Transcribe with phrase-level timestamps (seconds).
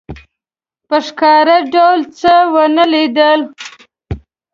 [0.87, 3.39] په ښکاره ډول څه ونه لیدل.